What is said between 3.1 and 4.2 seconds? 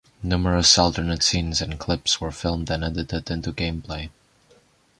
into game play.